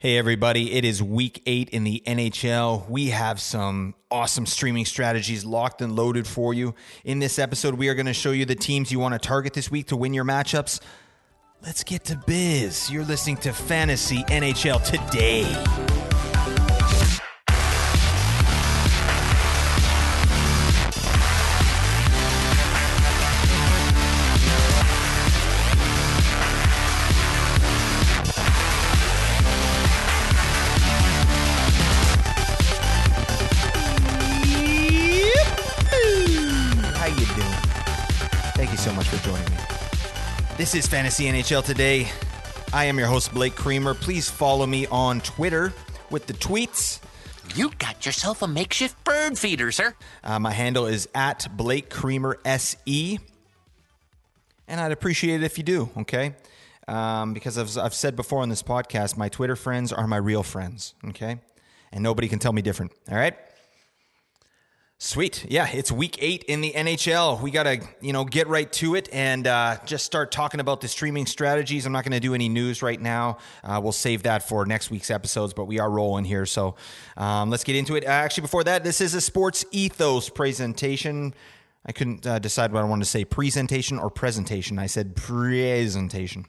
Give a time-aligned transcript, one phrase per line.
[0.00, 2.88] Hey, everybody, it is week eight in the NHL.
[2.88, 6.76] We have some awesome streaming strategies locked and loaded for you.
[7.04, 9.54] In this episode, we are going to show you the teams you want to target
[9.54, 10.78] this week to win your matchups.
[11.64, 12.88] Let's get to biz.
[12.92, 15.87] You're listening to Fantasy NHL today.
[40.78, 42.06] Is Fantasy NHL today.
[42.72, 43.94] I am your host Blake Creamer.
[43.94, 45.72] Please follow me on Twitter
[46.08, 47.00] with the tweets.
[47.56, 49.96] You got yourself a makeshift bird feeder, sir.
[50.22, 53.18] Uh, my handle is at Blake Creamer SE.
[54.68, 56.36] And I'd appreciate it if you do, okay?
[56.86, 60.44] Um, because I've, I've said before on this podcast, my Twitter friends are my real
[60.44, 61.40] friends, okay?
[61.90, 63.36] And nobody can tell me different, all right?
[65.00, 65.46] Sweet.
[65.48, 67.40] Yeah, it's week eight in the NHL.
[67.40, 70.80] We got to, you know, get right to it and uh, just start talking about
[70.80, 71.86] the streaming strategies.
[71.86, 73.38] I'm not going to do any news right now.
[73.62, 76.44] Uh, we'll save that for next week's episodes, but we are rolling here.
[76.46, 76.74] So
[77.16, 78.04] um, let's get into it.
[78.04, 81.32] Uh, actually, before that, this is a sports ethos presentation.
[81.86, 84.80] I couldn't uh, decide what I wanted to say presentation or presentation.
[84.80, 86.44] I said presentation.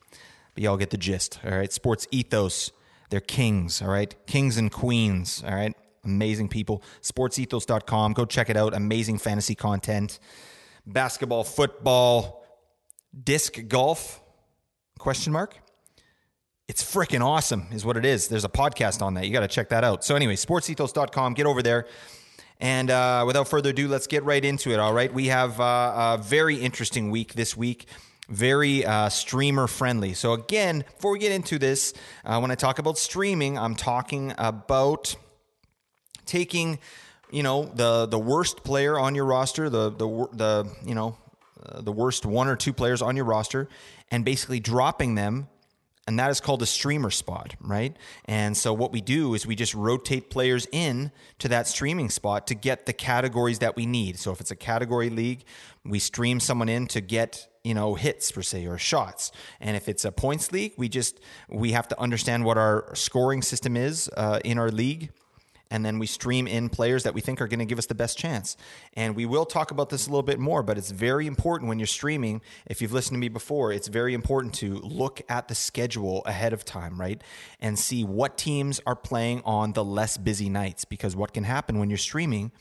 [0.55, 1.39] But y'all get the gist.
[1.45, 1.71] All right.
[1.71, 2.71] Sports ethos.
[3.11, 3.79] They're kings.
[3.79, 4.15] All right.
[4.25, 5.43] Kings and queens.
[5.45, 6.83] All right amazing people.
[7.01, 8.73] Sportsethos.com go check it out.
[8.73, 10.19] Amazing fantasy content.
[10.85, 12.45] Basketball football
[13.23, 14.21] disc golf?
[14.97, 15.57] Question mark?
[16.67, 18.27] It's freaking awesome is what it is.
[18.27, 19.25] There's a podcast on that.
[19.25, 20.03] You got to check that out.
[20.03, 21.87] So anyway sportsethos.com get over there.
[22.59, 25.11] And uh, without further ado let's get right into it all right?
[25.13, 27.87] We have uh, a very interesting week this week.
[28.29, 30.13] Very uh, streamer friendly.
[30.13, 34.35] So, again, before we get into this, uh, when I talk about streaming, I'm talking
[34.37, 35.15] about
[36.29, 36.79] taking
[37.31, 41.17] you know the the worst player on your roster, the the the you know
[41.63, 43.67] uh, the worst one or two players on your roster,
[44.11, 45.47] and basically dropping them.
[46.07, 47.95] And that is called a streamer spot, right?
[48.25, 52.47] And so what we do is we just rotate players in to that streaming spot
[52.47, 54.17] to get the categories that we need.
[54.17, 55.43] So if it's a category league,
[55.85, 59.89] we stream someone in to get you know hits per se or shots and if
[59.89, 64.09] it's a points league we just we have to understand what our scoring system is
[64.15, 65.11] uh, in our league
[65.71, 67.95] and then we stream in players that we think are going to give us the
[67.95, 68.57] best chance.
[68.93, 71.77] And we will talk about this a little bit more, but it's very important when
[71.77, 72.41] you're streaming.
[72.65, 76.53] If you've listened to me before, it's very important to look at the schedule ahead
[76.53, 77.21] of time, right?
[77.61, 80.85] And see what teams are playing on the less busy nights.
[80.85, 82.51] Because what can happen when you're streaming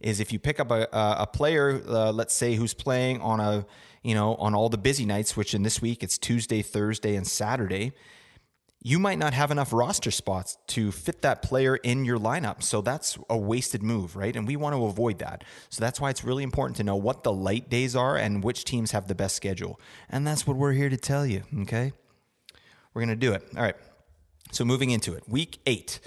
[0.00, 3.66] is if you pick up a, a player, uh, let's say, who's playing on a,
[4.02, 7.26] you know, on all the busy nights, which in this week it's Tuesday, Thursday, and
[7.26, 7.92] Saturday
[8.80, 12.62] you might not have enough roster spots to fit that player in your lineup.
[12.62, 14.34] So that's a wasted move, right?
[14.34, 15.42] And we want to avoid that.
[15.68, 18.64] So that's why it's really important to know what the light days are and which
[18.64, 19.80] teams have the best schedule.
[20.08, 21.92] And that's what we're here to tell you, okay?
[22.94, 23.42] We're going to do it.
[23.56, 23.76] All right.
[24.52, 25.98] So moving into it, week eight.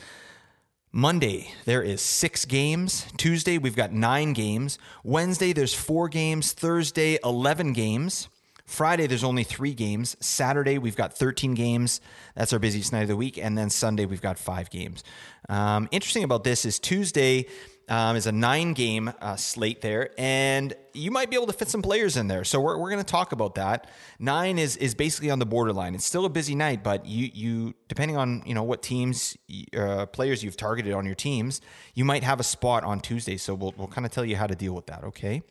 [0.93, 3.05] Monday, there is six games.
[3.17, 4.77] Tuesday, we've got nine games.
[5.03, 6.51] Wednesday, there's four games.
[6.51, 8.27] Thursday, 11 games.
[8.71, 10.15] Friday, there's only three games.
[10.21, 11.99] Saturday, we've got 13 games.
[12.35, 13.37] That's our busiest night of the week.
[13.37, 15.03] And then Sunday, we've got five games.
[15.49, 17.47] Um, interesting about this is Tuesday
[17.89, 21.67] um, is a nine game uh, slate there, and you might be able to fit
[21.67, 22.45] some players in there.
[22.45, 23.89] So we're, we're going to talk about that.
[24.17, 25.93] Nine is is basically on the borderline.
[25.93, 29.35] It's still a busy night, but you you depending on you know what teams
[29.77, 31.59] uh, players you've targeted on your teams,
[31.93, 33.35] you might have a spot on Tuesday.
[33.35, 35.03] So we'll we'll kind of tell you how to deal with that.
[35.03, 35.41] Okay.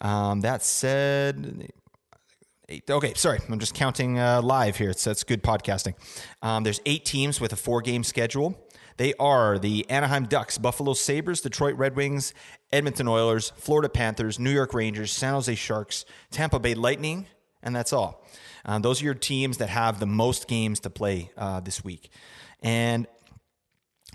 [0.00, 1.72] Um, that said,
[2.66, 2.88] Eight.
[2.88, 4.88] Okay, sorry, I'm just counting uh, live here.
[4.88, 5.94] It's that's good podcasting.
[6.40, 8.58] Um, there's eight teams with a four game schedule.
[8.96, 12.32] They are the Anaheim Ducks, Buffalo Sabres, Detroit Red Wings,
[12.72, 17.26] Edmonton Oilers, Florida Panthers, New York Rangers, San Jose Sharks, Tampa Bay Lightning,
[17.62, 18.24] and that's all.
[18.64, 22.08] Um, those are your teams that have the most games to play uh, this week.
[22.62, 23.06] And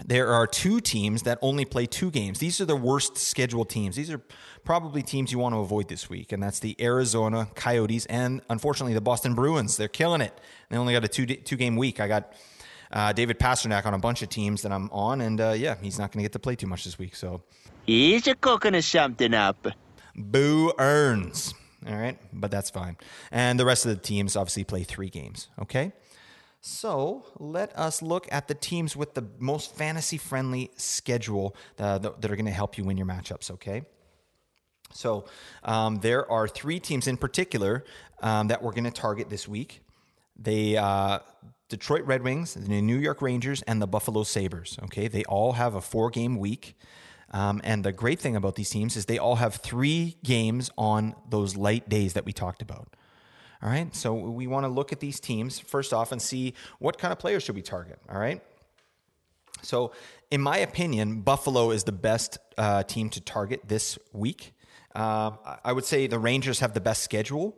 [0.06, 2.40] there are two teams that only play two games.
[2.40, 3.96] These are the worst scheduled teams.
[3.96, 4.22] These are
[4.64, 8.94] probably teams you want to avoid this week, and that's the Arizona Coyotes and unfortunately
[8.94, 9.78] the Boston Bruins.
[9.78, 10.40] They're killing it.
[10.70, 12.00] They only got a two two game week.
[12.00, 12.34] I got
[12.92, 16.00] uh, David Pastrnak on a bunch of teams that I'm on, and uh, yeah, he's
[16.00, 17.16] not going to get to play too much this week.
[17.16, 17.42] So
[17.86, 19.68] he's a cooking something up.
[20.16, 21.54] Boo earns.
[21.88, 22.98] All right, but that's fine.
[23.32, 25.48] And the rest of the teams obviously play three games.
[25.62, 25.94] Okay.
[26.62, 32.26] So let us look at the teams with the most fantasy friendly schedule uh, that
[32.26, 33.84] are going to help you win your matchups, okay?
[34.92, 35.26] So
[35.64, 37.86] um, there are three teams in particular
[38.22, 39.82] um, that we're going to target this week.
[40.36, 41.20] They, uh,
[41.70, 44.78] Detroit Red Wings, the New York Rangers, and the Buffalo Sabres.
[44.84, 46.76] Okay, they all have a four game week.
[47.32, 51.16] Um, and the great thing about these teams is they all have three games on
[51.30, 52.96] those light days that we talked about.
[53.62, 56.98] All right, so we want to look at these teams first off and see what
[56.98, 58.00] kind of players should we target.
[58.10, 58.42] All right,
[59.62, 59.92] so
[60.32, 64.54] in my opinion, Buffalo is the best uh, team to target this week.
[64.96, 65.32] Uh,
[65.64, 67.58] I would say the Rangers have the best schedule.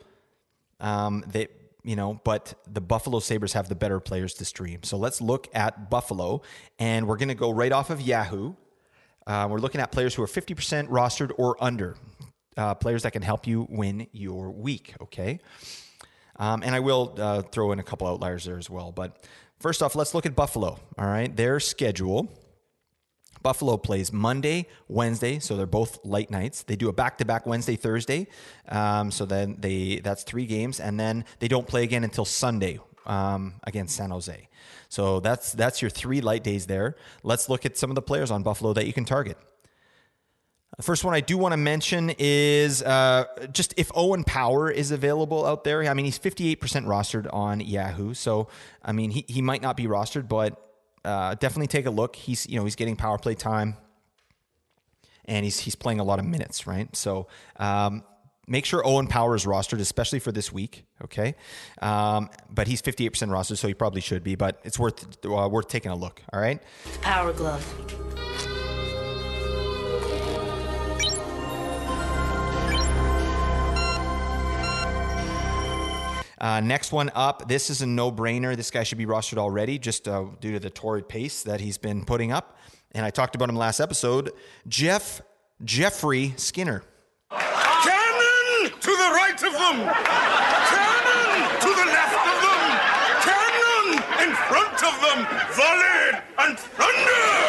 [0.80, 1.48] Um, they
[1.84, 4.84] you know, but the Buffalo Sabres have the better players to stream.
[4.84, 6.42] So let's look at Buffalo,
[6.78, 8.54] and we're going to go right off of Yahoo.
[9.26, 11.96] Uh, we're looking at players who are 50% rostered or under,
[12.58, 15.40] uh, players that can help you win your week, okay?
[16.42, 18.92] Um, and I will uh, throw in a couple outliers there as well.
[18.92, 19.24] But
[19.60, 21.34] first off, let's look at Buffalo, all right?
[21.34, 22.30] Their schedule
[23.44, 26.64] Buffalo plays Monday, Wednesday, so they're both light nights.
[26.64, 28.28] They do a back-to-back Wednesday, Thursday,
[28.70, 32.80] um, so then they that's three games, and then they don't play again until Sunday
[33.06, 34.48] um, against San Jose.
[34.90, 36.96] So that's that's your three light days there.
[37.24, 39.38] Let's look at some of the players on Buffalo that you can target.
[40.82, 44.90] The first one I do want to mention is uh, just if Owen Power is
[44.90, 45.84] available out there.
[45.84, 48.16] I mean, he's 58% rostered on Yahoo.
[48.16, 48.48] So,
[48.84, 50.60] I mean, he, he might not be rostered, but
[51.06, 52.16] uh, definitely take a look.
[52.16, 53.78] He's you know he's getting power play time,
[55.26, 56.96] and he's he's playing a lot of minutes, right?
[56.96, 57.28] So
[57.58, 58.04] um,
[58.48, 60.86] make sure Owen Power is rostered, especially for this week.
[61.04, 61.36] Okay,
[61.84, 64.34] um, but he's fifty eight percent rostered, so he probably should be.
[64.34, 66.24] But it's worth uh, worth taking a look.
[66.34, 66.60] All right.
[67.02, 67.64] Power glove.
[76.42, 78.58] Uh, next one up, this is a no brainer.
[78.58, 81.78] This guy should be rostered already just uh, due to the torrid pace that he's
[81.78, 82.58] been putting up.
[82.94, 84.32] And I talked about him last episode.
[84.68, 85.22] Jeff
[85.64, 86.82] Jeffrey Skinner.
[87.30, 89.78] Cannon to the right of them!
[90.74, 92.62] Cannon to the left of them!
[93.22, 93.88] Cannon
[94.24, 95.20] in front of them!
[95.54, 97.41] Volley and thunder!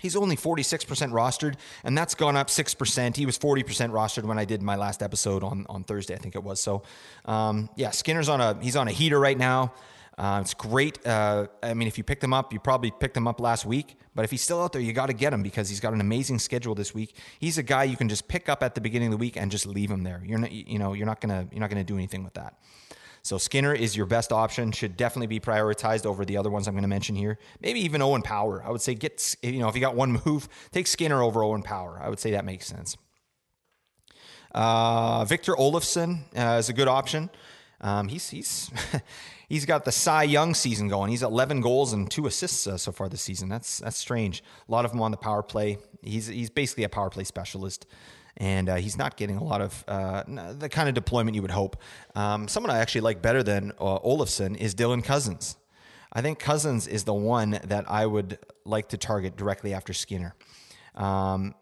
[0.00, 1.54] He's only 46% rostered,
[1.84, 3.16] and that's gone up 6%.
[3.16, 6.34] He was 40% rostered when I did my last episode on, on Thursday, I think
[6.34, 6.60] it was.
[6.60, 6.82] So,
[7.24, 9.72] um, yeah, Skinner's on a he's on a heater right now.
[10.18, 11.04] Uh, it's great.
[11.06, 13.96] Uh, I mean, if you picked him up, you probably picked him up last week.
[14.14, 16.00] But if he's still out there, you got to get him because he's got an
[16.02, 17.16] amazing schedule this week.
[17.38, 19.50] He's a guy you can just pick up at the beginning of the week and
[19.50, 20.20] just leave him there.
[20.22, 22.54] You're not, you know, you're not gonna you're not gonna do anything with that.
[23.22, 24.72] So Skinner is your best option.
[24.72, 27.38] Should definitely be prioritized over the other ones I'm going to mention here.
[27.60, 28.62] Maybe even Owen Power.
[28.64, 31.62] I would say get you know if you got one move, take Skinner over Owen
[31.62, 32.00] Power.
[32.02, 32.96] I would say that makes sense.
[34.52, 37.30] Uh, Victor Olofsson uh, is a good option.
[37.80, 38.70] Um, he's he's
[39.48, 41.10] he's got the Cy Young season going.
[41.10, 43.48] He's 11 goals and two assists uh, so far this season.
[43.48, 44.42] That's that's strange.
[44.68, 45.78] A lot of them on the power play.
[46.02, 47.86] He's he's basically a power play specialist
[48.36, 50.22] and uh, he's not getting a lot of uh,
[50.58, 51.76] the kind of deployment you would hope.
[52.14, 55.56] Um, someone I actually like better than uh, Olofsson is Dylan Cozens.
[56.12, 60.34] I think Cozens is the one that I would like to target directly after Skinner.
[60.94, 61.54] Um,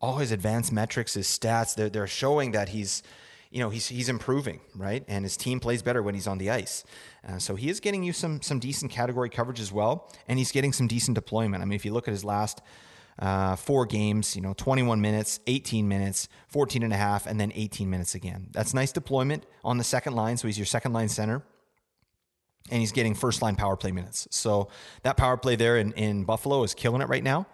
[0.00, 3.02] all his advanced metrics, his stats, they're, they're showing that he's,
[3.50, 5.04] you know, he's, he's improving, right?
[5.08, 6.84] And his team plays better when he's on the ice.
[7.28, 10.10] Uh, so he is getting you some, some decent category coverage as well.
[10.28, 11.62] And he's getting some decent deployment.
[11.62, 12.62] I mean, if you look at his last
[13.20, 17.52] uh, four games, you know, 21 minutes, 18 minutes, 14 and a half, and then
[17.54, 18.48] 18 minutes again.
[18.50, 20.38] That's nice deployment on the second line.
[20.38, 21.42] So he's your second line center.
[22.70, 24.28] And he's getting first line power play minutes.
[24.30, 24.68] So
[25.02, 27.46] that power play there in, in Buffalo is killing it right now.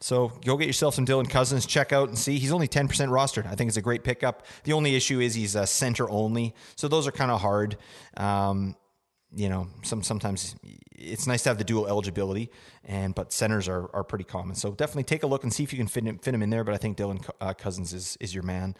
[0.00, 1.64] So go get yourself some Dylan Cozens.
[1.64, 2.38] check out and see.
[2.38, 3.46] He's only 10% rostered.
[3.46, 4.44] I think it's a great pickup.
[4.64, 6.54] The only issue is he's a center only.
[6.76, 7.76] So those are kind of hard.
[8.16, 8.74] Um,
[9.34, 10.56] you know, some sometimes
[10.94, 12.50] it's nice to have the dual eligibility,
[12.84, 14.54] and but centers are, are pretty common.
[14.54, 16.50] So definitely take a look and see if you can fit him, fit him in
[16.50, 16.64] there.
[16.64, 18.76] But I think Dylan uh, Cozens is is your man.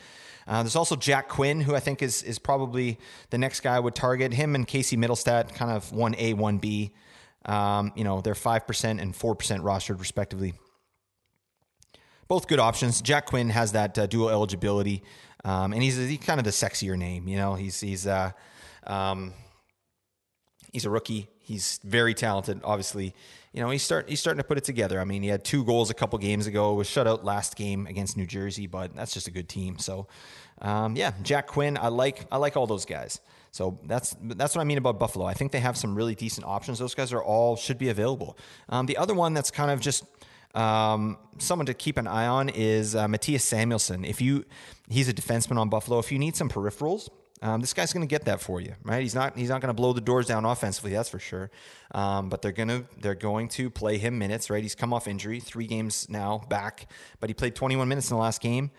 [0.46, 2.98] Uh, there's also Jack Quinn, who I think is is probably
[3.30, 4.32] the next guy I would target.
[4.32, 6.92] Him and Casey Mittelstadt, kind of one A, one B.
[7.44, 10.54] Um, you know, they're five percent and four percent rostered respectively.
[12.28, 13.02] Both good options.
[13.02, 15.02] Jack Quinn has that uh, dual eligibility,
[15.44, 17.28] um, and he's, he's, kind of the sexier name.
[17.28, 18.30] You know, he's he's uh,
[18.86, 19.34] um,
[20.72, 21.28] He's a rookie.
[21.40, 22.60] He's very talented.
[22.64, 23.14] Obviously,
[23.52, 25.00] you know he's start he's starting to put it together.
[25.00, 26.72] I mean, he had two goals a couple games ago.
[26.74, 29.78] Was shut out last game against New Jersey, but that's just a good team.
[29.78, 30.06] So,
[30.62, 31.76] um, yeah, Jack Quinn.
[31.76, 33.20] I like I like all those guys.
[33.50, 35.26] So that's that's what I mean about Buffalo.
[35.26, 36.78] I think they have some really decent options.
[36.78, 38.38] Those guys are all should be available.
[38.70, 40.04] Um, the other one that's kind of just
[40.54, 44.06] um, someone to keep an eye on is uh, Mattias Samuelsson.
[44.06, 44.44] If you,
[44.88, 45.98] he's a defenseman on Buffalo.
[45.98, 47.08] If you need some peripherals,
[47.42, 49.02] um, this guy's going to get that for you, right?
[49.02, 51.50] He's not he's not going to blow the doors down offensively, that's for sure.
[51.90, 54.62] Um, but they're gonna they're going to play him minutes, right?
[54.62, 58.22] He's come off injury, three games now back, but he played 21 minutes in the
[58.22, 58.70] last game.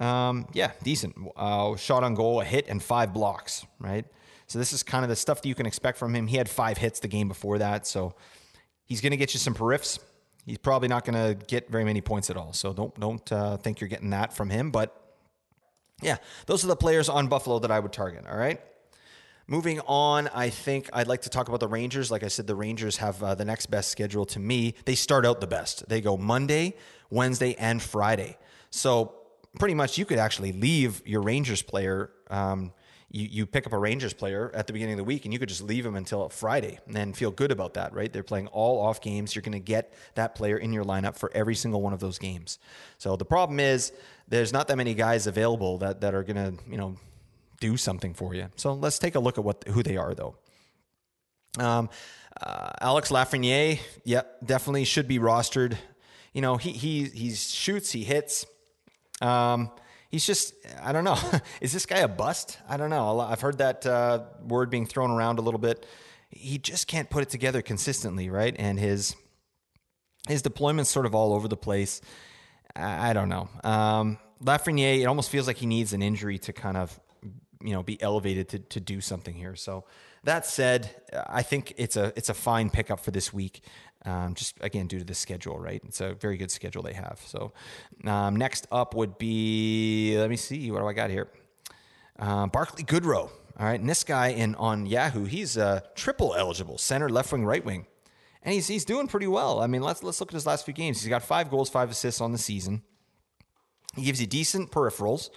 [0.00, 1.16] Um, yeah, decent.
[1.36, 4.04] Uh, shot on goal, a hit, and five blocks, right?
[4.46, 6.28] So this is kind of the stuff that you can expect from him.
[6.28, 8.14] He had five hits the game before that, so
[8.84, 9.98] he's going to get you some periffs.
[10.46, 12.52] He's probably not going to get very many points at all.
[12.52, 14.70] So don't don't uh, think you're getting that from him.
[14.70, 15.03] But
[16.02, 18.24] yeah, those are the players on Buffalo that I would target.
[18.28, 18.60] All right.
[19.46, 22.10] Moving on, I think I'd like to talk about the Rangers.
[22.10, 24.74] Like I said, the Rangers have uh, the next best schedule to me.
[24.86, 25.86] They start out the best.
[25.86, 26.76] They go Monday,
[27.10, 28.38] Wednesday, and Friday.
[28.70, 29.14] So
[29.58, 32.10] pretty much you could actually leave your Rangers player.
[32.30, 32.72] Um,
[33.14, 35.38] you, you pick up a Rangers player at the beginning of the week and you
[35.38, 38.12] could just leave him until Friday and then feel good about that, right?
[38.12, 39.36] They're playing all off games.
[39.36, 42.18] You're going to get that player in your lineup for every single one of those
[42.18, 42.58] games.
[42.98, 43.92] So the problem is
[44.26, 46.96] there's not that many guys available that, that are going to, you know,
[47.60, 48.48] do something for you.
[48.56, 50.34] So let's take a look at what who they are, though.
[51.56, 51.90] Um,
[52.42, 55.76] uh, Alex Lafreniere, yep, definitely should be rostered.
[56.32, 58.44] You know, he he he shoots, he hits.
[59.22, 59.70] Um,
[60.14, 61.18] he's just I don't know.
[61.60, 62.58] Is this guy a bust?
[62.68, 63.20] I don't know.
[63.20, 65.84] I've heard that uh, word being thrown around a little bit.
[66.30, 68.54] He just can't put it together consistently, right?
[68.58, 69.16] And his
[70.28, 72.00] his deployment's sort of all over the place.
[72.74, 73.48] I, I don't know.
[73.62, 76.98] Um, Lafreniere, it almost feels like he needs an injury to kind of
[77.62, 79.56] you know be elevated to to do something here.
[79.56, 79.84] So
[80.22, 80.90] that said,
[81.26, 83.62] I think it's a it's a fine pickup for this week.
[84.06, 85.80] Um, just again due to the schedule, right?
[85.86, 87.20] It's a very good schedule they have.
[87.26, 87.52] So
[88.04, 91.28] um, next up would be let me see what do I got here.
[92.18, 93.30] Um, Barclay Goodrow.
[93.56, 97.44] All right, and this guy in on Yahoo, he's uh, triple eligible, center, left wing,
[97.44, 97.86] right wing,
[98.42, 99.60] and he's he's doing pretty well.
[99.60, 101.00] I mean, let's let's look at his last few games.
[101.00, 102.82] He's got five goals, five assists on the season.
[103.94, 105.30] He gives you decent peripherals.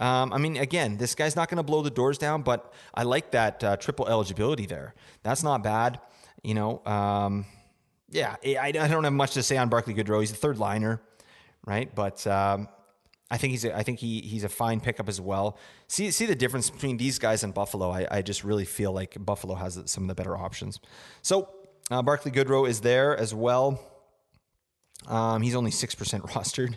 [0.00, 3.04] Um, I mean, again, this guy's not going to blow the doors down, but I
[3.04, 4.94] like that uh, triple eligibility there.
[5.22, 6.00] That's not bad.
[6.42, 7.46] You know, um,
[8.12, 10.20] yeah, I, I, don't have much to say on Barclay Goodrow.
[10.20, 11.00] He's a third liner,
[11.66, 11.92] right?
[11.92, 12.68] But um,
[13.30, 15.58] I think he's a, I think he he's a fine pickup as well.
[15.88, 17.90] See see the difference between these guys and Buffalo.
[17.90, 20.78] I, I just really feel like Buffalo has some of the better options.
[21.22, 21.48] So
[21.90, 23.80] uh, Barclay Goodrow is there as well.
[25.08, 26.76] Um, he's only six percent rostered.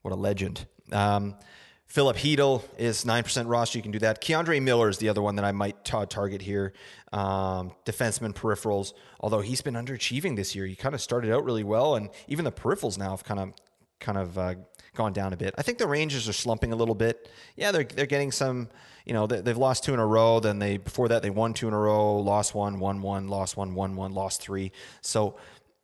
[0.00, 0.66] What a legend.
[0.90, 1.36] Um,
[1.86, 3.78] Filip Chytil is 9% roster.
[3.78, 4.20] You can do that.
[4.20, 6.72] K'Andre Miller is the other one that I might ta- target here.
[7.12, 10.66] Um, defenseman peripherals, although he's been underachieving this year.
[10.66, 13.52] He kind of started out really well, and even the peripherals now have kind of
[14.00, 14.54] kind of uh,
[14.94, 15.54] gone down a bit.
[15.56, 17.28] I think the Rangers are slumping a little bit.
[17.56, 18.68] Yeah, they're they're getting some.
[19.06, 20.40] You know, they, have lost two in a row.
[20.40, 23.56] Then they before that they won two in a row, lost one, won one, lost
[23.56, 24.72] one, won one, lost three.
[25.02, 25.36] So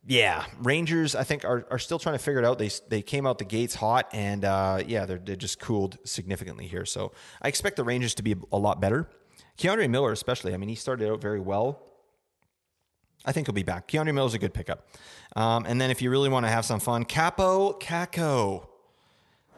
[0.07, 2.59] yeah, Rangers, I think are, are still trying to figure it out.
[2.59, 6.67] They they came out the gates hot, and uh, yeah, they're they're just cooled significantly
[6.67, 6.85] here.
[6.87, 9.09] So I expect the Rangers to be a lot better.
[9.59, 10.55] K'Andre Miller, especially.
[10.55, 11.83] I mean, he started out very well.
[13.27, 13.89] I think he'll be back.
[13.89, 14.89] K'Andre Miller's a good pickup.
[15.37, 18.67] Um, and then if you really want to have some fun, Kaapo Kakko.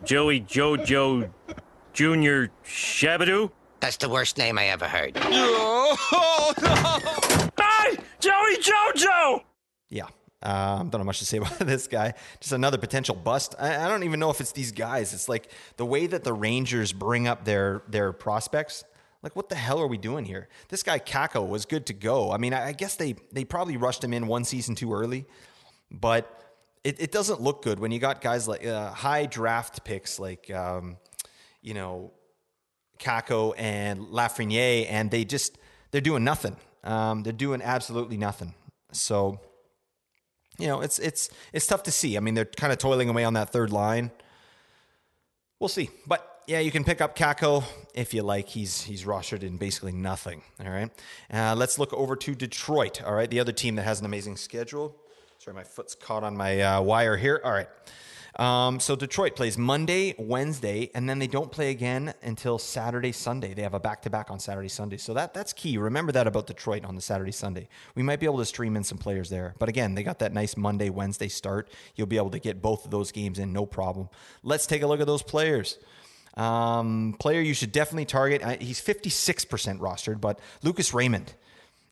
[0.05, 1.31] Joey Jojo
[1.93, 3.51] Junior Shabadoo.
[3.79, 5.17] That's the worst name I ever heard.
[6.15, 7.63] Oh, no!
[7.63, 9.43] Hey, Joey Jojo!
[9.91, 10.07] Yeah,
[10.43, 12.15] um, don't know much to say about this guy.
[12.41, 13.55] Just another potential bust.
[13.59, 15.15] I, I, don't even know if it's these guys.
[15.15, 18.85] It's like the way that the Rangers bring up their their prospects.
[19.23, 20.49] Like, what the hell are we doing here?
[20.69, 22.33] This guy Kakko was good to go.
[22.33, 25.27] I mean, I, I guess they they probably rushed him in one season too early,
[25.91, 26.43] but
[26.83, 30.51] it, it doesn't look good when you got guys like uh, high draft picks like
[30.51, 30.97] um,
[31.61, 32.13] you know
[32.99, 35.59] Kakko and Lafreniere, and they just
[35.93, 36.57] they're doing nothing.
[36.83, 38.55] Um, they're doing absolutely nothing.
[38.93, 39.41] So
[40.63, 42.17] you know, it's it's it's tough to see.
[42.17, 44.13] I mean, they're kind of toiling away on that third line.
[45.59, 47.65] We'll see, but yeah, you can pick up Kakko
[47.95, 48.47] if you like.
[48.49, 50.43] He's he's rostered in basically nothing.
[50.65, 50.89] All right,
[51.33, 53.03] uh, let's look over to Detroit.
[53.03, 54.95] All right, the other team that has an amazing schedule.
[55.39, 57.41] Sorry, my foot's caught on my uh, wire here.
[57.45, 57.69] All right.
[58.37, 63.53] Um, so Detroit plays Monday, Wednesday, and then they don't play again until Saturday, Sunday.
[63.53, 64.97] They have a back to back on Saturday, Sunday.
[64.97, 65.77] So that that's key.
[65.77, 67.69] Remember that about Detroit on the Saturday, Sunday.
[67.95, 69.55] We might be able to stream in some players there.
[69.59, 71.71] But again, they got that nice Monday, Wednesday start.
[71.95, 74.09] You'll be able to get both of those games in, no problem.
[74.43, 75.79] Let's take a look at those players.
[76.35, 78.63] Um, player you should definitely target.
[78.63, 81.35] He's 56% rostered, but Lucas Raymond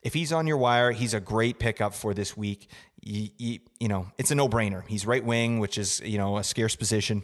[0.03, 2.69] if he's on your wire, he's a great pickup for this week.
[3.03, 4.87] You, you, you know, it's a no brainer.
[4.87, 7.23] He's right wing, which is, you know, a scarce position.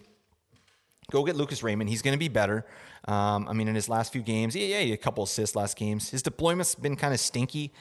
[1.11, 1.88] Go get Lucas Raymond.
[1.88, 2.66] He's going to be better.
[3.06, 6.11] Um, I mean, in his last few games, yeah, yeah, a couple assists last games.
[6.11, 7.73] His deployment's been kind of stinky.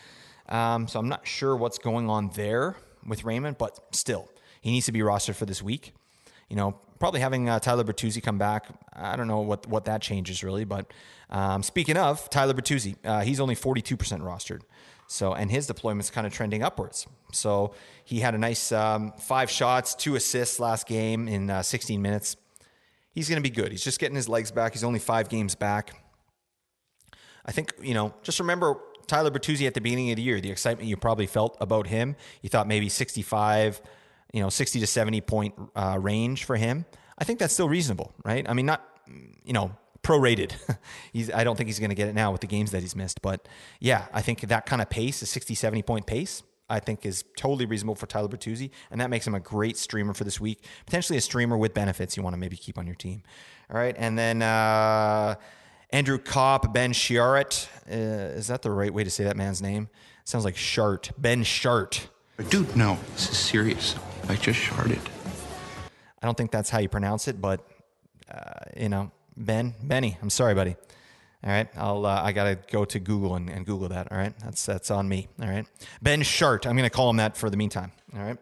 [0.47, 2.75] Um, so I'm not sure what's going on there
[3.05, 4.29] with Raymond, but still,
[4.61, 5.93] he needs to be rostered for this week.
[6.49, 8.67] You know, probably having uh, Tyler Bertuzzi come back.
[8.93, 10.91] I don't know what what that changes really, but
[11.29, 14.61] um, speaking of Tyler Bertuzzi, uh, he's only 42% rostered.
[15.07, 17.05] So, and his deployment's kind of trending upwards.
[17.31, 22.01] So he had a nice um, five shots, two assists last game in uh, 16
[22.01, 22.37] minutes.
[23.11, 23.71] He's going to be good.
[23.71, 24.73] He's just getting his legs back.
[24.73, 26.01] He's only five games back.
[27.45, 28.77] I think, you know, just remember
[29.07, 32.15] Tyler Bertuzzi at the beginning of the year, the excitement you probably felt about him.
[32.41, 33.81] You thought maybe 65,
[34.33, 36.85] you know, 60 to 70 point uh, range for him.
[37.17, 38.45] I think that's still reasonable, right?
[38.49, 38.83] I mean, not,
[39.45, 39.71] you know,
[40.05, 40.53] prorated.
[41.13, 42.95] he's, I don't think he's going to get it now with the games that he's
[42.95, 43.21] missed.
[43.21, 43.47] But
[43.79, 47.25] yeah, I think that kind of pace, a 60, 70 point pace, I think is
[47.37, 48.69] totally reasonable for Tyler Bertuzzi.
[48.91, 50.63] And that makes him a great streamer for this week.
[50.85, 53.23] Potentially a streamer with benefits you want to maybe keep on your team.
[53.69, 53.95] All right.
[53.97, 55.35] And then uh,
[55.89, 57.67] Andrew Copp, Ben Chiarot.
[57.89, 59.89] Uh, is that the right way to say that man's name?
[60.23, 61.11] sounds like Shart.
[61.17, 62.09] Ben Shart.
[62.49, 63.95] Dude, no, this is serious.
[64.27, 64.99] I just sharted.
[66.21, 67.65] I don't think that's how you pronounce it, but
[68.29, 70.17] uh, you know, Ben, Benny.
[70.21, 70.75] I'm sorry, buddy.
[71.43, 74.11] All right, I'll uh, I gotta go to Google and, and, Google that.
[74.11, 75.27] All right, that's that's on me.
[75.39, 75.65] All right,
[76.01, 76.65] Ben Shart.
[76.65, 77.91] I'm gonna call him that for the meantime.
[78.15, 78.37] All right.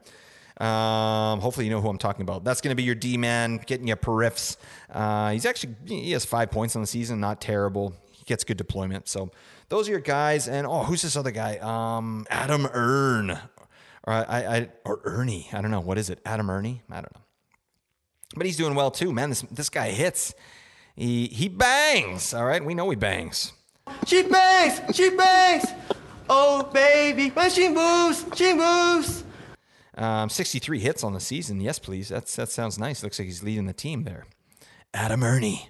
[0.61, 2.45] Um, hopefully you know who I'm talking about.
[2.45, 4.55] That's gonna be your D man, getting you periffs.
[4.89, 7.93] Uh, he's actually he has five points on the season, not terrible.
[8.11, 9.09] He gets good deployment.
[9.09, 9.31] So
[9.67, 10.47] those are your guys.
[10.47, 11.57] And oh, who's this other guy?
[11.57, 15.49] Um, Adam Earn, or I, I or Ernie.
[15.51, 16.19] I don't know what is it.
[16.25, 16.83] Adam Ernie.
[16.89, 17.21] I don't know.
[18.37, 19.27] But he's doing well too, man.
[19.29, 20.33] This this guy hits.
[20.95, 22.33] He he bangs.
[22.33, 23.53] All right, we know he bangs.
[24.05, 24.95] She bangs.
[24.95, 25.65] She bangs.
[26.29, 29.23] Oh baby, when she moves, she moves.
[29.95, 31.61] Um, 63 hits on the season.
[31.61, 32.09] Yes, please.
[32.09, 33.03] That's that sounds nice.
[33.03, 34.25] Looks like he's leading the team there.
[34.93, 35.69] Adam Ernie.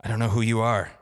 [0.00, 0.92] I don't know who you are.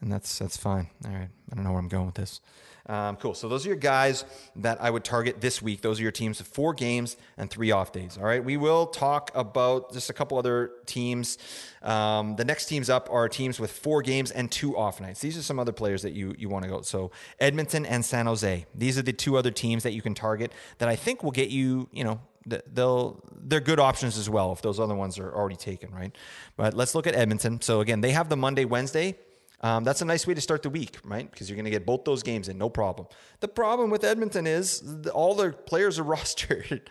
[0.00, 0.88] And that's that's fine.
[1.04, 1.28] All right.
[1.50, 2.40] I don't know where I'm going with this.
[2.88, 3.34] Um, cool.
[3.34, 4.24] So those are your guys
[4.56, 5.80] that I would target this week.
[5.80, 8.16] Those are your teams of four games and three off days.
[8.16, 8.44] All right.
[8.44, 11.38] We will talk about just a couple other teams.
[11.82, 15.20] Um, the next teams up are teams with four games and two off nights.
[15.20, 16.82] These are some other players that you you want to go.
[16.82, 18.66] So Edmonton and San Jose.
[18.74, 21.50] These are the two other teams that you can target that I think will get
[21.50, 21.88] you.
[21.90, 25.92] You know, they'll they're good options as well if those other ones are already taken,
[25.92, 26.14] right?
[26.56, 27.60] But let's look at Edmonton.
[27.60, 29.16] So again, they have the Monday Wednesday
[29.60, 31.30] um, that's a nice way to start the week, right?
[31.30, 33.08] Because you're going to get both those games in, no problem.
[33.40, 34.82] The problem with Edmonton is
[35.14, 36.82] all their players are rostered.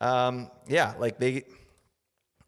[0.00, 1.44] um, yeah, like they,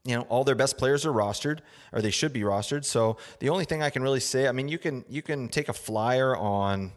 [0.05, 1.61] you know, all their best players are rostered,
[1.93, 2.85] or they should be rostered.
[2.85, 5.69] So the only thing I can really say, I mean, you can you can take
[5.69, 6.93] a flyer on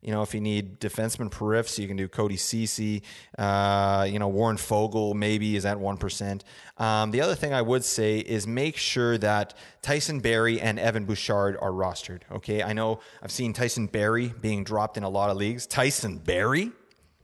[0.00, 3.02] you know, if you need defenseman periffs, you can do Cody Ceci.
[3.36, 6.42] Uh, you know, Warren Foegele maybe is at 1%.
[6.78, 11.04] Um, the other thing I would say is make sure that Tyson Barrie and Evan
[11.04, 12.20] Bouchard are rostered.
[12.30, 12.62] Okay.
[12.62, 15.66] I know I've seen Tyson Barrie being dropped in a lot of leagues.
[15.66, 16.70] Tyson Barrie?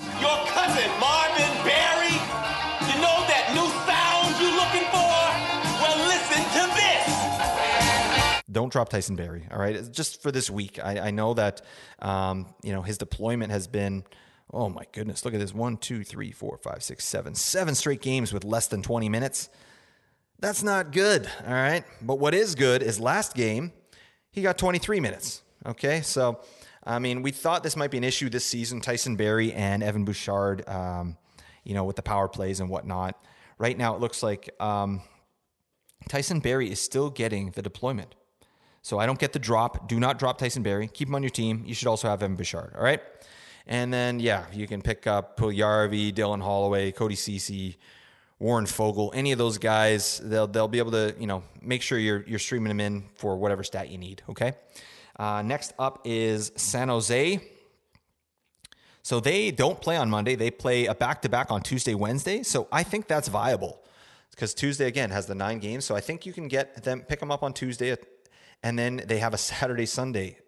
[0.00, 1.83] Your cousin, Marvin Barrie?
[8.54, 9.46] Don't drop Tyson Barrie.
[9.50, 9.90] All right.
[9.92, 10.78] Just for this week.
[10.82, 11.60] I, I know that
[11.98, 14.04] um, you know, his deployment has been,
[14.52, 18.00] oh my goodness, look at this one, two, three, four, five, six, seven, seven straight
[18.00, 19.50] games with less than 20 minutes.
[20.38, 21.28] That's not good.
[21.46, 21.84] All right.
[22.00, 23.72] But what is good is last game,
[24.30, 25.42] he got 23 minutes.
[25.66, 26.00] Okay.
[26.02, 26.40] So,
[26.84, 28.80] I mean, we thought this might be an issue this season.
[28.80, 31.16] Tyson Barrie and Evan Bouchard, um,
[31.64, 33.20] you know, with the power plays and whatnot.
[33.58, 35.00] Right now, it looks like um,
[36.08, 38.14] Tyson Barrie is still getting the deployment.
[38.84, 39.88] So I don't get the drop.
[39.88, 40.88] Do not drop Tyson Barrie.
[40.88, 41.62] Keep him on your team.
[41.64, 42.74] You should also have Evan Bouchard.
[42.76, 43.00] All right.
[43.66, 47.78] And then, yeah, you can pick up Puljujarvi, Dylan Holloway, Cody Ceci,
[48.38, 50.20] Warren Foegele, any of those guys.
[50.22, 53.38] They'll they'll be able to you know make sure you're you're streaming them in for
[53.38, 54.22] whatever stat you need.
[54.28, 54.52] Okay.
[55.18, 57.40] Uh, next up is San Jose.
[59.00, 60.34] So they don't play on Monday.
[60.34, 62.42] They play a back to back on Tuesday, Wednesday.
[62.42, 63.80] So I think that's viable
[64.30, 65.86] because Tuesday again has the nine games.
[65.86, 67.96] So I think you can get them pick them up on Tuesday
[68.62, 70.38] and then they have a Saturday Sunday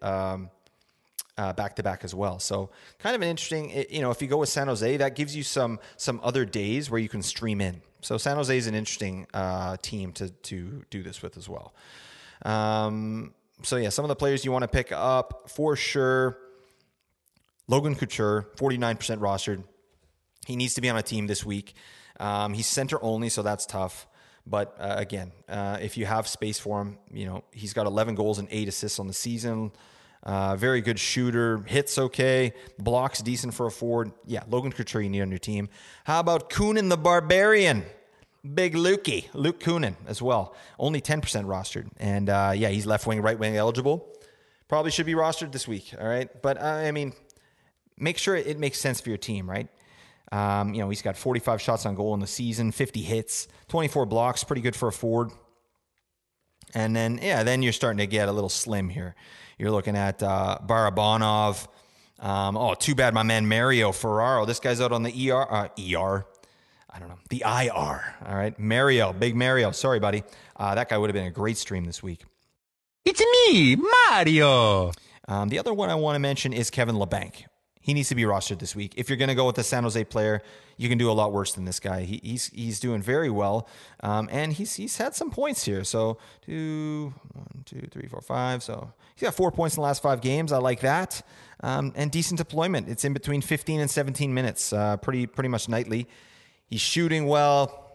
[1.37, 2.39] back to back as well.
[2.39, 5.35] So kind of an interesting, you know, if you go with San Jose, that gives
[5.35, 7.81] you some some other days where you can stream in.
[8.01, 11.73] So San Jose is an interesting uh, team to to do this with as well.
[12.43, 16.37] Um, so yeah, some of the players you want to pick up for sure.
[17.67, 19.63] Logan Couture, 49% rostered.
[20.45, 21.73] He needs to be on a team this week.
[22.17, 24.07] Um, he's center only, so that's tough.
[24.49, 28.15] But uh, again, uh, if you have space for him, you know he's got 11
[28.15, 29.71] goals and eight assists on the season.
[30.23, 34.11] Uh, very good shooter, hits okay, blocks decent for a forward.
[34.25, 35.69] Yeah, Logan Couture you need on your team.
[36.05, 37.83] How about Kunin the Barbarian?
[38.53, 40.55] Big Lukey, Luke Kunin as well.
[40.79, 41.89] Only 10% rostered.
[41.97, 44.07] And uh, yeah, he's left wing, right wing eligible.
[44.67, 45.93] Probably should be rostered this week.
[45.99, 46.29] All right.
[46.41, 47.13] But uh, I mean,
[47.97, 49.67] make sure it makes sense for your team, right?
[50.31, 54.05] Um, you know, he's got 45 shots on goal in the season, 50 hits, 24
[54.05, 55.31] blocks, pretty good for a forward.
[56.73, 59.15] And then, yeah, then you're starting to get a little slim here.
[59.57, 61.67] You're looking at uh, Barabanov.
[62.19, 64.45] Um, oh, too bad my man Mario Ferraro.
[64.45, 65.47] This guy's out on the ER.
[65.49, 66.25] Uh, ER.
[66.89, 67.19] I don't know.
[67.29, 68.15] The IR.
[68.25, 68.57] All right.
[68.59, 69.71] Mario, big Mario.
[69.71, 70.23] Sorry, buddy.
[70.55, 72.23] Uh, that guy would have been a great stream this week.
[73.05, 73.77] It's me,
[74.09, 74.91] Mario.
[75.27, 77.45] Um, the other one I want to mention is Kevin Labanc.
[77.87, 78.91] He needs to be rostered this week.
[78.97, 80.41] If you're going to go with the San Jose player,
[80.75, 82.01] you can do a lot worse than this guy.
[82.03, 83.65] He, he's he's doing very well,
[84.01, 85.85] um, and he's he's had some points here.
[85.85, 88.61] So two, one, two, three, four, five.
[88.61, 90.51] So he's got four points in the last five games.
[90.51, 91.21] I like that,
[91.63, 92.89] um, and decent deployment.
[92.89, 96.09] It's in between 15 and 17 minutes, uh, pretty pretty much nightly.
[96.67, 97.85] He's shooting well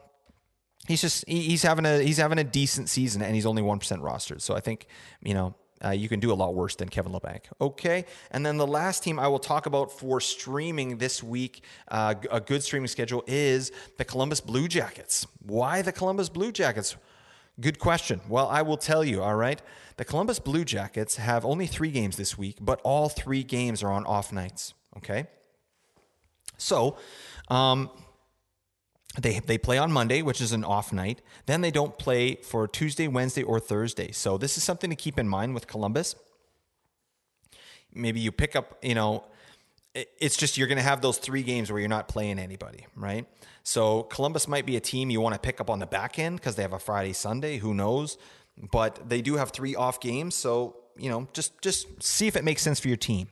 [0.89, 3.79] he's just he- he's having a he's having a decent season and he's only 1%
[4.01, 4.89] rostered so i think
[5.23, 7.43] you know uh, you can do a lot worse than Kevin Labanc.
[7.61, 8.05] Okay.
[8.31, 12.41] And then the last team I will talk about for streaming this week, uh, a
[12.41, 15.27] good streaming schedule, is the Columbus Blue Jackets.
[15.45, 16.97] Why the Columbus Blue Jackets?
[17.61, 18.21] Good question.
[18.29, 19.61] Well, I will tell you, all right.
[19.99, 23.93] The Columbus Blue Jackets have only three games this week, but all three games are
[23.93, 24.75] on off nights.
[24.97, 25.27] Okay.
[26.57, 26.97] So,
[27.49, 27.91] um,
[29.19, 31.21] they they play on Monday, which is an off night.
[31.47, 34.11] Then they don't play for Tuesday, Wednesday, or Thursday.
[34.13, 36.15] So this is something to keep in mind with Columbus.
[37.95, 39.25] Maybe you pick up, you know,
[39.95, 43.27] it's just you're going to have those three games where you're not playing anybody, right?
[43.63, 46.37] So Columbus might be a team you want to pick up on the back end
[46.37, 47.59] because they have a Friday, Sunday.
[47.59, 48.17] Who knows?
[48.71, 52.45] But they do have three off games, so you know, just just see if it
[52.45, 53.29] makes sense for your team.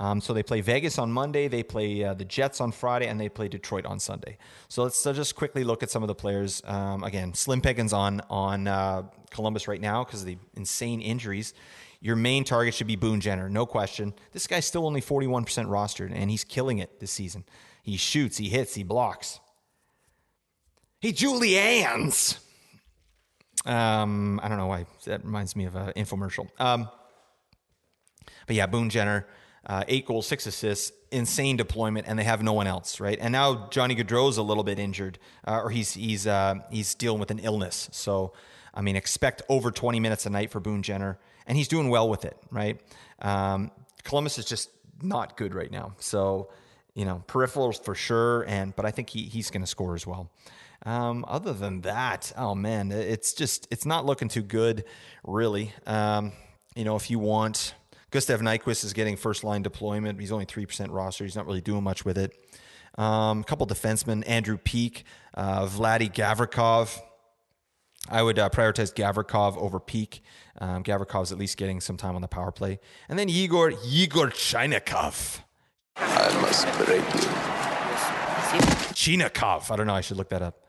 [0.00, 3.20] Um, so they play Vegas on Monday, they play uh, the Jets on Friday, and
[3.20, 4.38] they play Detroit on Sunday.
[4.68, 6.62] So let's just quickly look at some of the players.
[6.64, 11.54] Um, again, Slim Pickens on on uh, Columbus right now because of the insane injuries.
[12.00, 14.12] Your main target should be Boone Jenner, no question.
[14.32, 17.44] This guy's still only 41% rostered, and he's killing it this season.
[17.82, 19.40] He shoots, he hits, he blocks.
[21.00, 22.40] He Julianne's.
[23.64, 26.48] Um, I don't know why that reminds me of an infomercial.
[26.58, 26.88] Um,
[28.46, 29.26] but yeah, Boone Jenner,
[29.66, 33.18] uh, eight goals, six assists, insane deployment, and they have no one else, right?
[33.20, 37.20] And now Johnny Gaudreau's a little bit injured, uh, or he's he's uh, he's dealing
[37.20, 37.88] with an illness.
[37.92, 38.32] So,
[38.74, 42.08] I mean, expect over 20 minutes a night for Boone Jenner, and he's doing well
[42.08, 42.80] with it, right?
[43.20, 43.70] Um,
[44.02, 44.70] Columbus is just
[45.02, 46.50] not good right now, so
[46.94, 50.06] you know peripherals for sure, and but I think he he's going to score as
[50.06, 50.30] well.
[50.86, 54.84] Um, other than that, oh man, it's just it's not looking too good,
[55.24, 55.72] really.
[55.86, 56.32] Um,
[56.74, 57.74] you know, if you want,
[58.14, 60.20] Gustav Nyquist is getting first line deployment.
[60.20, 61.24] He's only three percent roster.
[61.24, 62.32] He's not really doing much with it.
[62.96, 65.02] Um, a couple defensemen, Andrew Peeke,
[65.34, 66.96] uh, Vladdy Gavrikov.
[68.08, 70.20] I would uh, prioritize Gavrikov over Peeke.
[70.60, 74.28] Um, Gavrikov's at least getting some time on the power play, and then Igor Igor
[74.28, 75.40] Chinakhov.
[75.96, 77.28] I must break you.
[78.94, 79.72] Chinakhov.
[79.72, 79.94] I don't know.
[79.94, 80.63] I should look that up.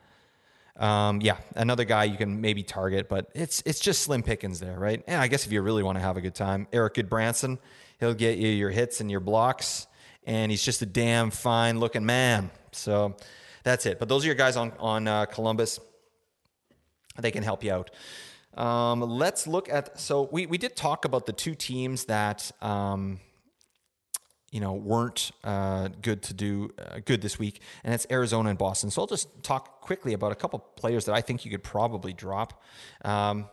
[0.78, 4.78] Um, yeah, another guy you can maybe target, but it's it's just slim pickings there,
[4.78, 5.02] right?
[5.08, 7.60] And I guess if you really want to have a good time, Erik Gudbranson,
[8.00, 9.88] he'll get you your hits and your blocks,
[10.26, 12.52] and he's just a damn fine looking man.
[12.74, 13.16] So
[13.64, 14.00] that's it.
[14.00, 15.80] But those are your guys on on uh, Columbus.
[17.18, 17.92] They can help you out.
[18.56, 19.98] Um, let's look at.
[19.98, 22.52] So we we did talk about the two teams that.
[22.62, 23.20] Um,
[24.56, 28.58] you know, weren't uh, good to do uh, good this week, and it's Arizona and
[28.58, 28.90] Boston.
[28.90, 32.14] So I'll just talk quickly about a couple players that I think you could probably
[32.14, 32.64] drop.
[33.04, 33.50] Um,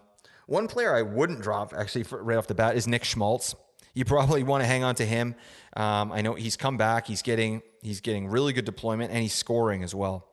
[0.47, 3.57] one player I wouldn't drop, actually, for, right off the bat, is Nick Schmaltz.
[3.95, 5.35] You probably want to hang on to him.
[5.77, 7.09] Um, I know he's come back.
[7.09, 10.29] He's getting he's getting really good deployment, and he's scoring as well.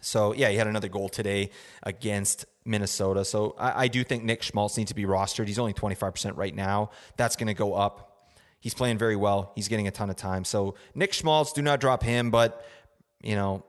[0.00, 1.50] So yeah, he had another goal today
[1.82, 3.22] against Minnesota.
[3.26, 5.46] So I, I do think Nick Schmaltz needs to be rostered.
[5.46, 6.88] He's only 25% right now.
[7.18, 8.11] That's going to go up.
[8.62, 9.50] He's playing very well.
[9.56, 10.44] He's getting a ton of time.
[10.44, 12.30] So Nick Schmaltz, do not drop him.
[12.30, 12.64] But
[13.20, 13.64] you know,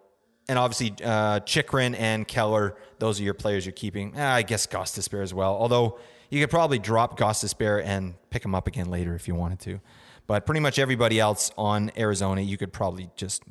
[0.48, 4.14] and obviously uh, Chychrun and Keller, those are your players you're keeping.
[4.16, 5.56] Ah, I guess Gostisbehere as well.
[5.56, 9.60] Although you could probably drop Gostisbehere and pick him up again later if you wanted
[9.62, 9.82] to.
[10.28, 13.44] But pretty much everybody else on Arizona, you could probably just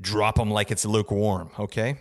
[0.00, 1.50] drop them like it's lukewarm.
[1.58, 1.98] Okay.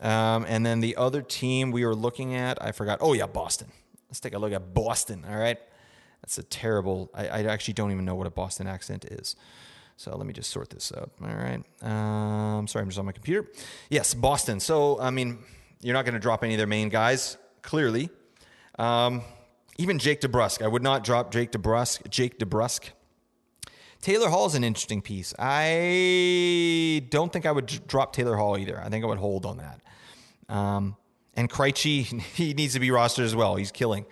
[0.00, 2.98] Um, and then the other team we were looking at, I forgot.
[3.00, 3.68] Oh yeah, Boston.
[4.08, 5.24] Let's take a look at Boston.
[5.28, 5.58] All right,
[6.22, 7.10] that's a terrible.
[7.14, 9.36] I, I actually don't even know what a Boston accent is.
[9.96, 11.10] So let me just sort this out.
[11.22, 11.62] All right.
[11.82, 13.46] Um, sorry, I'm just on my computer.
[13.90, 14.58] Yes, Boston.
[14.58, 15.38] So I mean,
[15.82, 18.08] you're not going to drop any of their main guys, clearly.
[18.78, 19.22] Um,
[19.76, 20.62] even Jake DeBrusk.
[20.62, 22.08] I would not drop Jake DeBrusk.
[22.10, 22.90] Jake DeBrusk.
[24.00, 25.34] Taylor Hall is an interesting piece.
[25.38, 28.80] I don't think I would drop Taylor Hall either.
[28.80, 29.82] I think I would hold on that.
[30.50, 30.96] Um,
[31.34, 33.56] and Krejci, he needs to be rostered as well.
[33.56, 34.04] He's killing.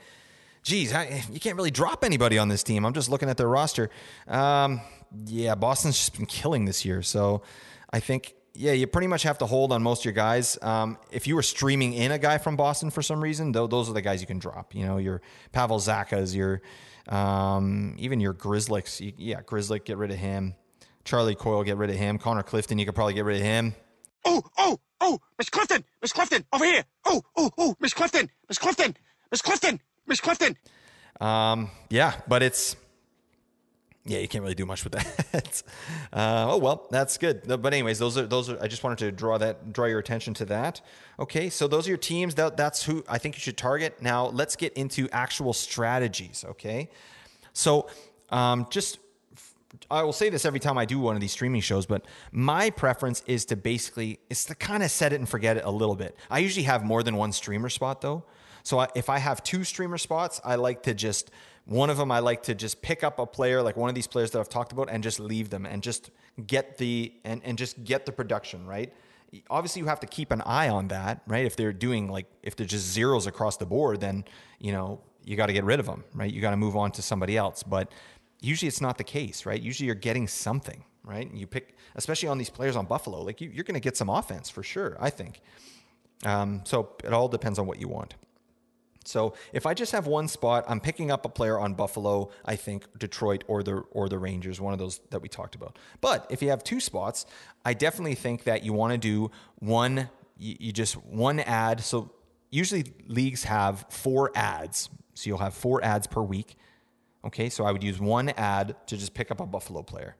[0.63, 2.85] Geez, I, you can't really drop anybody on this team.
[2.85, 3.91] I'm just looking at their roster.
[4.27, 4.81] Um,
[5.27, 7.03] yeah, Boston's just been killing this year.
[7.03, 7.43] So
[7.93, 10.59] I think, yeah, you pretty much have to hold on most of your guys.
[10.63, 13.93] Um, if you were streaming in a guy from Boston for some reason, those are
[13.93, 14.75] the guys you can drop.
[14.75, 15.23] You know, your
[15.53, 16.61] Pavel Zachas, your
[17.09, 19.01] um, even your Grzelcyks.
[19.01, 20.55] You, yeah, Grzelcyk, get rid of him.
[21.05, 22.19] Charlie Coyle, get rid of him.
[22.19, 23.75] Connor Clifton, you could probably get rid of him.
[24.25, 26.85] Oh, oh, Oh, Miss Clifton, Miss Clifton, over here.
[27.05, 28.97] Oh, oh, oh, Miss Clifton, Miss Clifton,
[29.31, 30.57] Miss Clifton, Miss Clifton.
[31.21, 32.77] Um, yeah, but it's
[34.09, 34.93] yeah, you can't really do much with
[35.33, 35.63] that.
[36.13, 37.43] uh, oh well, that's good.
[37.47, 38.61] But anyways, those are those are.
[38.61, 40.81] I just wanted to draw that draw your attention to that.
[41.21, 42.35] Okay, so those are your teams.
[42.37, 44.01] That that's who I think you should target.
[44.01, 46.45] Now let's get into actual strategies.
[46.49, 46.89] Okay,
[47.53, 47.89] so
[48.31, 48.99] um, just
[49.91, 52.71] I will say this every time I do one of these streaming shows, but my
[52.71, 55.95] preference is to basically is to kind of set it and forget it a little
[55.95, 56.17] bit.
[56.31, 58.25] I usually have more than one streamer spot though.
[58.63, 61.31] So I, if I have two streamer spots, I like to just
[61.67, 64.07] one of them I like to just pick up a player like one of these
[64.07, 66.11] players that I've talked about and just leave them and just
[66.47, 68.93] get the and and just get the production, right?
[69.51, 71.45] Obviously you have to keep an eye on that, right?
[71.45, 74.25] If they're doing like if they're just zeros across the board, then,
[74.59, 76.33] you know, you got to get rid of them, right?
[76.33, 77.93] You got to move on to somebody else, but
[78.41, 79.61] usually it's not the case, right?
[79.61, 81.33] Usually you're getting something, right?
[81.33, 84.09] You pick, especially on these players on Buffalo, like you, are going to get some
[84.09, 85.41] offense for sure, I think.
[86.25, 88.15] Um, so it all depends on what you want.
[89.05, 92.57] So if I just have one spot, I'm picking up a player on Buffalo, I
[92.57, 95.79] think Detroit or the or the Rangers, one of those that we talked about.
[96.03, 97.25] But if you have two spots,
[97.65, 101.81] I definitely think that you want to do one you just one ad.
[101.81, 102.13] So
[102.51, 104.91] usually leagues have four ads.
[105.15, 106.57] So you'll have four ads per week.
[107.29, 110.17] Okay, so I would use one ad to just pick up a Buffalo player,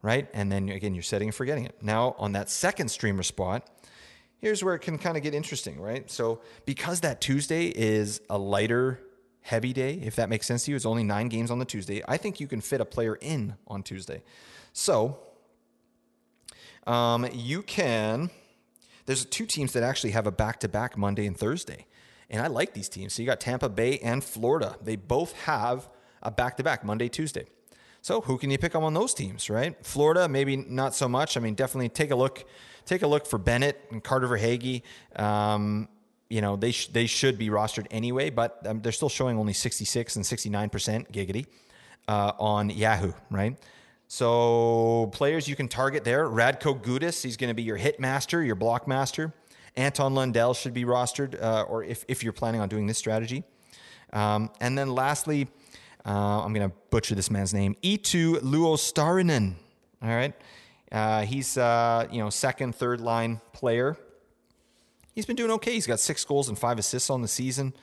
[0.00, 0.26] right?
[0.32, 1.74] And then again, you're setting and forgetting it.
[1.82, 3.68] Now on that second streamer spot,
[4.38, 6.10] here's where it can kind of get interesting, right?
[6.10, 8.98] So because that Tuesday is a lighter
[9.42, 12.02] heavy day, if that makes sense to you, it's only nine games on the Tuesday.
[12.08, 14.22] I think you can fit a player in on Tuesday.
[14.72, 15.18] So
[16.86, 18.30] um, you can.
[19.04, 21.84] There's two teams that actually have a back to back Monday and Thursday.
[22.30, 23.12] And I like these teams.
[23.12, 24.76] So you got Tampa Bay and Florida.
[24.82, 25.90] They both have
[26.22, 27.46] a back to back Monday, Tuesday.
[28.00, 29.74] So who can you pick up on those teams, right?
[29.84, 31.36] Florida, maybe not so much.
[31.36, 32.44] I mean, definitely take a look.
[32.86, 34.82] Take a look for Bennett and Carter Verhaeghe.
[35.16, 35.88] Um,
[36.28, 39.52] you know they sh- they should be rostered anyway, but um, they're still showing only
[39.52, 41.46] 66 and 69 percent giggity
[42.06, 43.56] uh, on Yahoo, right?
[44.08, 48.42] So players you can target there: Radko Gudas, he's going to be your hit master,
[48.42, 49.32] your block master.
[49.76, 53.44] Anton Lundell should be rostered, uh, or if if you're planning on doing this strategy.
[54.12, 55.48] Um, and then lastly,
[56.08, 57.76] uh, I'm going to butcher this man's name.
[57.82, 59.54] Eetu Luostarinen.
[60.02, 60.34] All right.
[60.90, 63.98] Uh, he's, uh, you know, second, third line player.
[65.14, 65.72] He's been doing okay.
[65.72, 67.74] He's got six goals and five assists on the season.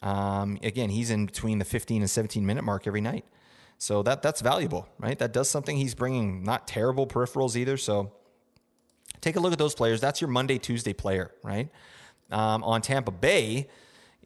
[0.00, 3.26] Um, again, he's in between the 15 and 17 minute mark every night.
[3.76, 5.18] So that that's valuable, right?
[5.18, 5.76] That does something.
[5.76, 7.76] He's bringing not terrible peripherals either.
[7.76, 8.12] So
[9.20, 10.00] take a look at those players.
[10.00, 11.68] That's your Monday, Tuesday player, right?
[12.30, 13.68] Um, on Tampa Bay,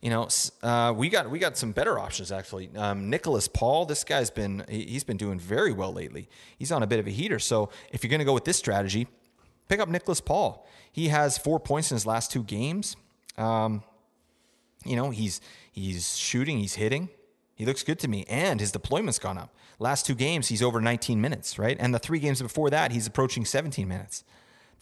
[0.02, 0.28] you know,
[0.64, 2.68] uh, we got we got some better options actually.
[2.76, 6.28] Um, Nicholas Paul, this guy's been he's been doing very well lately.
[6.58, 7.38] He's on a bit of a heater.
[7.38, 9.06] So if you're going to go with this strategy,
[9.68, 10.66] pick up Nicholas Paul.
[10.90, 12.96] He has four points in his last two games.
[13.38, 13.84] Um,
[14.84, 17.08] you know, he's he's shooting, he's hitting.
[17.54, 19.54] He looks good to me, and his deployment's gone up.
[19.78, 21.76] Last two games, he's over 19 minutes, right?
[21.78, 24.24] And the three games before that, he's approaching 17 minutes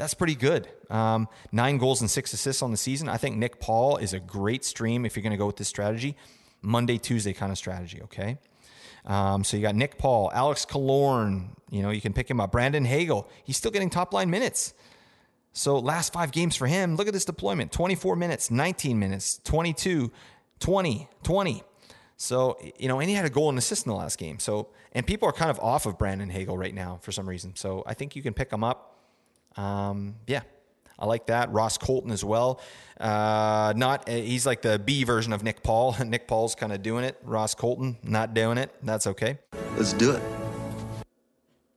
[0.00, 0.66] that's pretty good.
[0.88, 3.06] Um, nine goals and six assists on the season.
[3.06, 5.68] I think Nick Paul is a great stream if you're going to go with this
[5.68, 6.16] strategy.
[6.62, 8.38] Monday, Tuesday kind of strategy, okay?
[9.04, 12.50] Um, so you got Nick Paul, Alex Killorn, you know, you can pick him up.
[12.50, 14.72] Brandon Hagel, he's still getting top line minutes.
[15.52, 20.10] So last five games for him, look at this deployment 24 minutes, 19 minutes, 22,
[20.60, 21.62] 20, 20.
[22.16, 24.38] So, you know, and he had a goal and assist in the last game.
[24.38, 27.54] So, and people are kind of off of Brandon Hagel right now for some reason.
[27.54, 28.89] So I think you can pick him up.
[29.56, 30.42] Um, yeah,
[30.98, 31.50] I like that.
[31.52, 32.60] Ross Colton as well.
[32.98, 35.96] Uh, not he's like the B version of Nick Paul.
[36.04, 37.18] Nick Paul's kind of doing it.
[37.24, 38.74] Ross Colton not doing it.
[38.82, 39.38] That's okay.
[39.76, 40.22] Let's do it.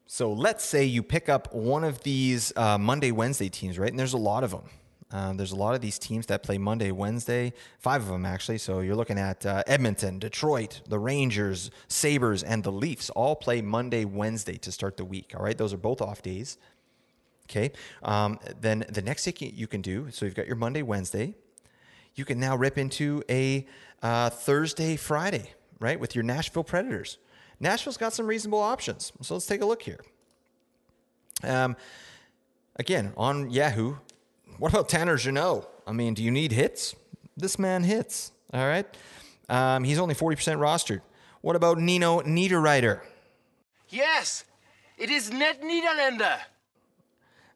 [0.06, 3.90] So let's say you pick up one of these uh, Monday Wednesday teams, right?
[3.90, 4.70] And there's a lot of them.
[5.14, 8.58] Uh, there's a lot of these teams that play Monday, Wednesday, five of them actually.
[8.58, 13.62] So you're looking at uh, Edmonton, Detroit, the Rangers, Sabres, and the Leafs all play
[13.62, 15.34] Monday, Wednesday to start the week.
[15.38, 16.58] All right, those are both off days.
[17.54, 17.72] Okay.
[18.02, 21.36] Um, then the next thing you can do, so you've got your Monday, Wednesday.
[22.16, 23.68] You can now rip into a
[24.02, 27.20] uh, Thursday, Friday, right, with your Nashville Predators.
[27.60, 29.14] Nashville's got some reasonable options.
[29.22, 30.00] So let's take a look here.
[31.44, 31.76] Um,
[32.78, 33.98] again, on Yahoo,
[34.58, 35.70] what about Tanner Jeannot?
[35.86, 36.96] I mean, do you need hits?
[37.38, 38.32] This man hits.
[38.52, 38.88] All right.
[39.48, 41.02] Um, he's only 40% rostered.
[41.42, 43.02] What about Nino Niederreiter?
[43.90, 44.44] Yes,
[44.98, 46.40] it is Net Niederländer.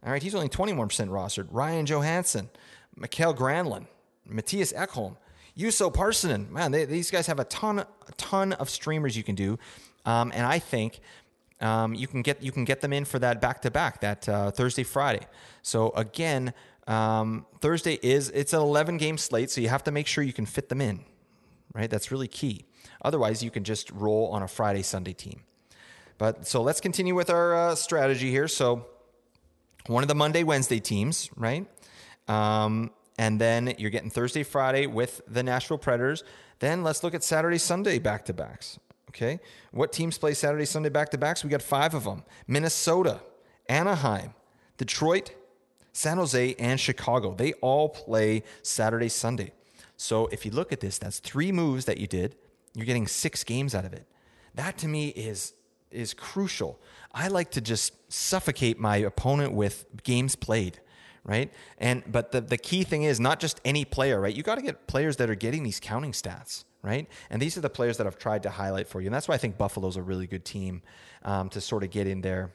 [0.06, 1.48] All right, he's only 21% rostered.
[1.52, 2.50] Ryan Johansen,
[2.96, 3.88] Mikael Granlund,
[4.30, 5.18] Mattias Ekholm,
[5.58, 6.50] Juuso Parssinen.
[6.50, 7.86] Man, they, these guys have a ton, a
[8.18, 9.58] ton of streamers you can do,
[10.06, 11.00] um, and I think
[11.62, 14.30] um, you can get you can get them in for that back to back, that
[14.30, 15.26] uh, Thursday Friday.
[15.62, 16.54] So again,
[16.88, 20.32] Um, Thursday is it's an 11 game slate, so you have to make sure you
[20.32, 21.04] can fit them in,
[21.74, 21.90] right?
[21.90, 22.64] That's really key.
[23.02, 25.42] Otherwise, you can just roll on a Friday Sunday team.
[26.18, 28.48] But so let's continue with our uh, strategy here.
[28.48, 28.86] So
[29.88, 31.66] one of the Monday Wednesday teams, right?
[32.28, 36.24] Um, and then you're getting Thursday Friday with the Nashville Predators.
[36.60, 38.80] Then let's look at Saturday Sunday back to backs.
[39.10, 39.40] Okay,
[39.72, 41.44] what teams play Saturday Sunday back to backs?
[41.44, 43.22] We got five of them: Minnesota,
[43.68, 44.34] Anaheim,
[44.78, 45.32] Detroit,
[45.94, 47.34] San Jose, and Chicago.
[47.34, 49.54] They all play Saturday Sunday.
[49.96, 52.36] So if you look at this, that's three moves that you did.
[52.76, 54.06] You're getting six games out of it.
[54.54, 55.54] That to me is
[55.92, 56.80] is crucial.
[57.14, 60.80] I like to just suffocate my opponent with games played,
[61.24, 61.52] right?
[61.78, 64.36] And but the the key thing is not just any player, right?
[64.36, 67.10] You got to get players that are getting these counting stats, right?
[67.30, 69.36] And these are the players that I've tried to highlight for you, and that's why
[69.36, 70.82] I think Buffalo's a really good team
[71.24, 72.52] um, to sort of get in there.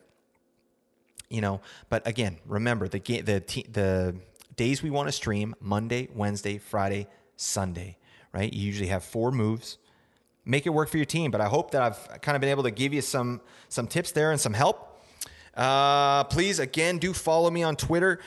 [1.29, 4.15] You know, but again, remember the ga- the te- the
[4.55, 7.97] days we want to stream Monday, Wednesday, Friday, Sunday,
[8.33, 8.53] right?
[8.53, 9.79] You usually have four moves
[10.45, 11.31] make it work for your team.
[11.31, 14.13] But I hope that I've kind of been able to give you some some tips
[14.13, 14.89] there and some help.
[15.55, 18.21] Uh, please again do follow me on Twitter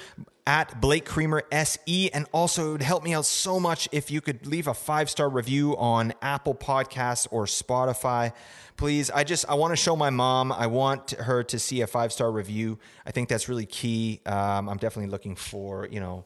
[0.47, 4.21] at Blake Creamer SE, and also it would help me out so much if you
[4.21, 8.32] could leave a five star review on Apple Podcasts or Spotify.
[8.78, 10.51] Please, I just I want to show my mom.
[10.51, 12.78] I want her to see a five star review.
[13.06, 14.21] I think that's really key.
[14.25, 16.25] Um, I'm definitely looking for you know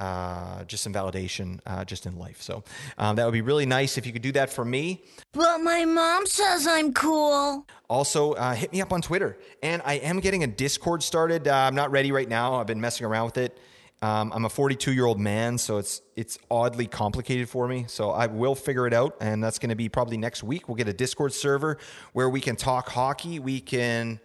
[0.00, 2.40] uh, just some validation uh, just in life.
[2.40, 2.64] So
[2.98, 5.04] um, that would be really nice if you could do that for me.
[5.32, 7.66] But my mom says I'm cool.
[7.88, 9.38] Also, uh, hit me up on Twitter.
[9.62, 11.46] And I am getting a Discord started.
[11.46, 12.54] Uh, I'm not ready right now.
[12.54, 13.58] I've been messing around with it.
[14.02, 17.84] Um, I'm a 42 year old man, so it's it's oddly complicated for me.
[17.86, 20.68] So I will figure it out, and that's going to be probably next week.
[20.68, 21.76] We'll get a Discord server
[22.14, 23.38] where we can talk hockey.
[23.38, 24.18] We can,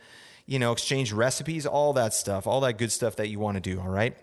[0.45, 3.61] you know, exchange recipes, all that stuff, all that good stuff that you want to
[3.61, 3.81] do.
[3.81, 4.15] All right.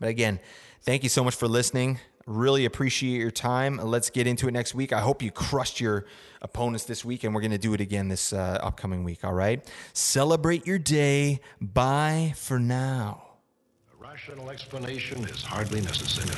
[0.00, 0.40] But again,
[0.82, 2.00] thank you so much for listening.
[2.26, 3.76] Really appreciate your time.
[3.76, 4.92] Let's get into it next week.
[4.92, 6.06] I hope you crushed your
[6.42, 9.24] opponents this week, and we're going to do it again this uh, upcoming week.
[9.24, 9.64] All right.
[9.92, 11.40] Celebrate your day.
[11.60, 13.24] Bye for now.
[13.92, 16.30] A rational explanation is hardly necessary.